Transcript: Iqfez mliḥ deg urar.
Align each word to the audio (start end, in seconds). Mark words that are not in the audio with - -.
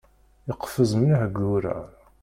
Iqfez 0.51 0.91
mliḥ 1.01 1.21
deg 1.27 1.37
urar. 1.55 1.89